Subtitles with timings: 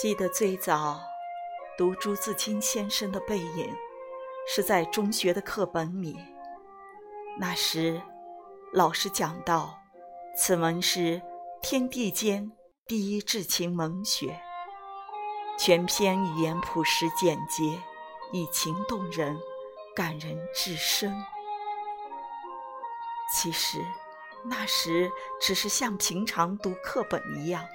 [0.00, 0.98] 记得最早
[1.76, 3.66] 读朱自清先生的《背影》，
[4.48, 6.16] 是在中学的课本里。
[7.38, 8.00] 那时
[8.72, 9.78] 老师讲到，
[10.34, 11.20] 此文是
[11.60, 12.50] 天地间
[12.86, 14.40] 第一至情文学，
[15.58, 17.78] 全篇语言朴实简洁，
[18.32, 19.38] 以情动人，
[19.94, 21.14] 感人至深。
[23.36, 23.84] 其实
[24.46, 27.68] 那时只是像平常读课本一样，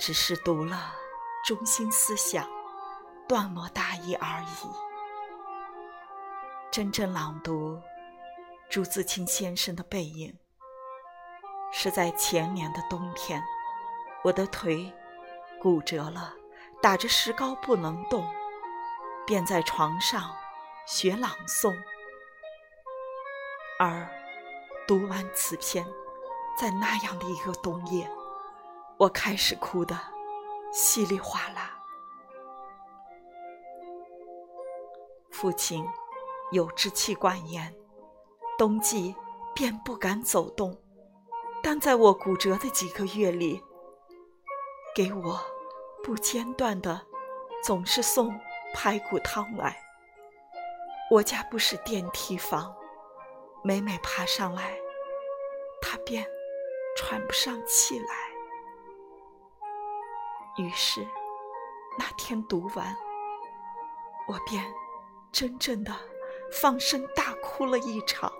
[0.00, 0.94] 只是读了
[1.44, 2.48] 中心思想、
[3.28, 4.70] 段落大意而已。
[6.70, 7.78] 真正朗读
[8.70, 10.32] 朱自清先生的《背影》，
[11.70, 13.42] 是在前年的冬天，
[14.24, 14.90] 我的腿
[15.60, 16.32] 骨折了，
[16.80, 18.26] 打着石膏不能动，
[19.26, 20.34] 便在床上
[20.86, 21.76] 学朗诵，
[23.78, 24.08] 而。
[24.88, 25.86] 读完此篇，
[26.58, 28.10] 在那样的一个冬夜，
[29.00, 29.98] 我开始哭得
[30.70, 31.74] 稀里哗啦。
[35.30, 35.88] 父亲
[36.52, 37.74] 有支气管炎，
[38.58, 39.16] 冬季
[39.54, 40.78] 便不敢走动，
[41.62, 43.64] 但在我骨折的几个月里，
[44.94, 45.40] 给我
[46.04, 47.00] 不间断的
[47.64, 48.38] 总是送
[48.74, 49.82] 排骨汤来。
[51.10, 52.76] 我家不是电梯房。
[53.64, 54.78] 每每爬上来，
[55.80, 56.26] 他便
[56.96, 58.29] 喘不上气来。
[60.56, 61.06] 于是
[61.98, 62.96] 那天读完，
[64.28, 64.64] 我便
[65.32, 65.94] 真正的
[66.52, 68.32] 放声大哭了一场，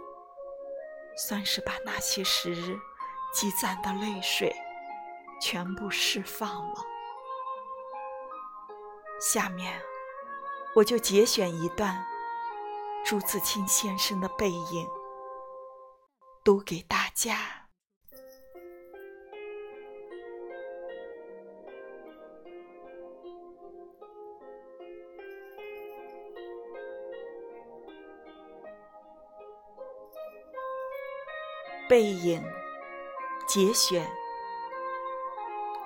[1.16, 2.78] 算是把那些时日
[3.32, 4.54] 积攒的泪水
[5.40, 6.84] 全部释放了。
[9.20, 9.80] 下面
[10.74, 12.04] 我就节选一段
[13.04, 14.88] 朱自清先生的背影。
[16.42, 17.59] 读给大家。
[31.90, 32.40] 背影
[33.48, 34.08] 节选，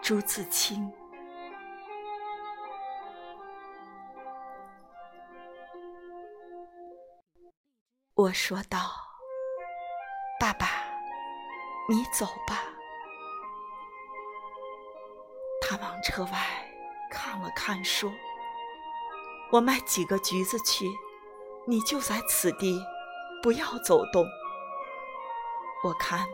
[0.02, 0.92] 朱自清。
[8.12, 8.80] 我说道。
[10.38, 10.66] 爸爸，
[11.88, 12.64] 你走吧。
[15.62, 16.30] 他往车外
[17.10, 18.12] 看了看，说
[19.50, 20.86] ：“我卖几个橘子去，
[21.66, 22.78] 你就在此地，
[23.42, 24.26] 不要走动。
[25.84, 26.26] 我看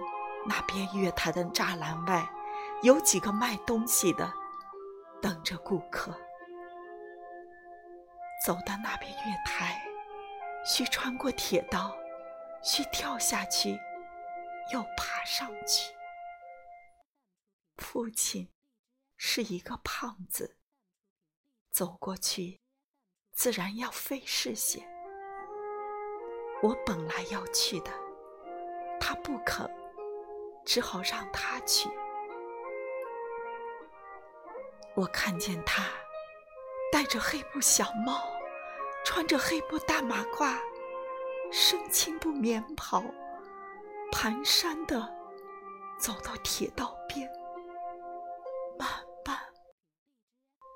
[0.47, 2.27] 那边月台的栅栏外
[2.83, 4.33] 有几个卖东西的，
[5.21, 6.13] 等着顾客。
[8.47, 9.83] 走到那边月台，
[10.65, 11.95] 需穿过铁道，
[12.63, 13.79] 需跳下去。”
[14.73, 15.93] 又爬上去。
[17.77, 18.53] 父亲
[19.17, 20.59] 是一个胖子，
[21.73, 22.61] 走过去
[23.33, 24.89] 自然要费事些。
[26.63, 27.91] 我本来要去的，
[29.23, 29.69] 不肯，
[30.65, 31.89] 只好让他去。
[34.95, 35.85] 我看见他
[36.93, 38.23] 戴着黑布小帽，
[39.05, 40.59] 穿着黑布大马褂，
[41.53, 43.03] 深青布棉袍。
[44.13, 45.01] 蹒跚地
[45.99, 47.31] 走到铁道边，
[48.77, 48.89] 慢
[49.25, 49.39] 慢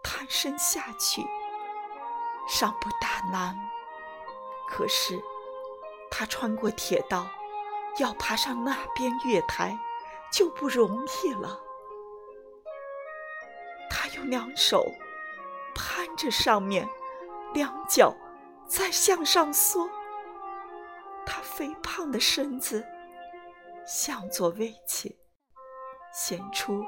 [0.05, 1.21] 探身下去，
[2.49, 3.55] 尚不大难。
[4.69, 5.21] 可是
[6.11, 7.27] 他穿过铁道，
[7.99, 9.79] 要爬上那边月台，
[10.33, 11.61] 就不容易了。
[13.91, 14.87] 他用两手
[15.75, 16.89] 攀着上面，
[17.53, 18.15] 两脚
[18.67, 19.89] 再向上缩，
[21.25, 22.85] 他肥胖的身子。
[23.87, 25.15] 向左微起，
[26.11, 26.83] 显出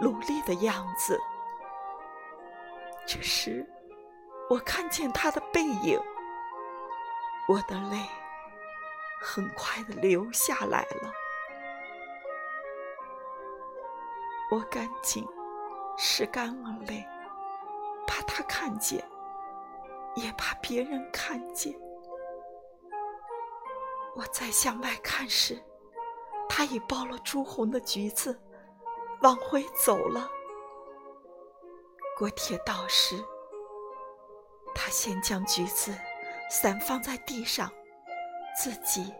[0.00, 1.16] 努力的样子。
[3.06, 3.64] 这时，
[4.50, 6.00] 我看见他的背影，
[7.46, 8.04] 我的泪
[9.22, 11.12] 很快的流下来了。
[14.50, 15.26] 我赶紧
[15.96, 17.06] 拭干了泪，
[18.06, 19.02] 怕他看见，
[20.16, 21.74] 也怕别人看见。
[24.14, 25.62] 我再向外看时，
[26.48, 28.38] 他已抱了朱红的橘子，
[29.22, 30.28] 往回走了。
[32.18, 33.16] 过铁道时，
[34.74, 35.96] 他先将橘子
[36.50, 37.72] 散放在地上，
[38.56, 39.14] 自己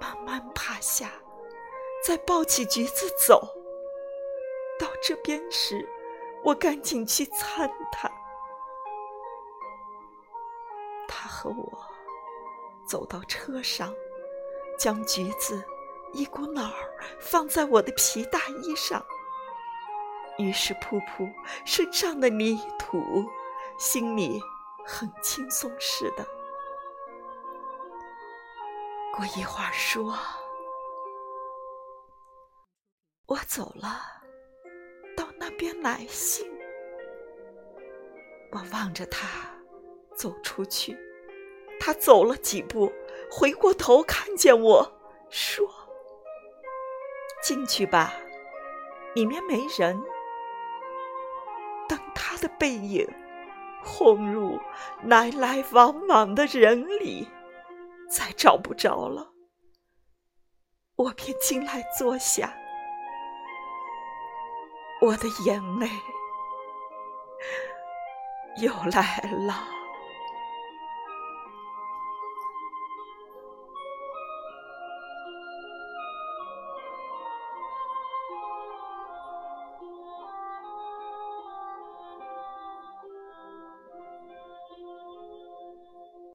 [0.00, 1.10] 慢慢爬下，
[2.04, 3.40] 再抱起橘子走。
[4.78, 5.88] 到这边时，
[6.44, 8.10] 我赶紧去搀他。
[11.08, 11.78] 他和我
[12.86, 13.94] 走到车上，
[14.78, 15.64] 将橘子。
[16.14, 19.04] 一股脑儿放在我的皮大衣上，
[20.38, 21.30] 于是噗噗
[21.66, 22.98] 身上的泥土，
[23.78, 24.40] 心里
[24.86, 26.26] 很轻松似的。
[29.18, 30.16] 过一会儿说
[33.26, 34.00] ：“我走了，
[35.16, 36.48] 到那边来信。”
[38.52, 39.26] 我望着他
[40.14, 40.96] 走出去，
[41.80, 42.92] 他走了几步，
[43.28, 44.88] 回过头看见我
[45.30, 45.68] 说
[47.42, 48.14] ：“进去吧，
[49.16, 50.00] 里面没人。”
[51.88, 53.04] 等他的背影
[53.82, 54.60] 混入
[55.02, 57.26] 来来往往的人里，
[58.10, 59.32] 再找不着了，
[60.96, 62.56] 我便进来坐下，
[65.00, 65.88] 我的眼泪。
[68.60, 69.77] 又来了。